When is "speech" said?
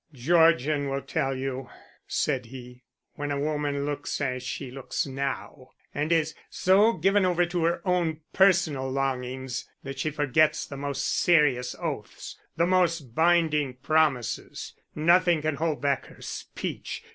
16.23-17.03